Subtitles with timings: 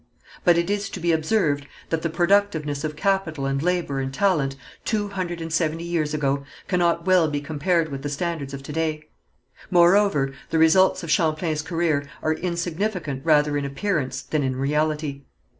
[0.43, 4.55] But it is to be observed that the productiveness of capital and labour and talent,
[4.83, 8.73] two hundred and seventy years ago, cannot well be compared with the standards of to
[8.73, 9.09] day.
[9.69, 15.21] Moreover, the results of Champlain's career are insignificant rather in appearance than in reality.